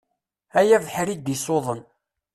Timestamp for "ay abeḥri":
0.59-1.13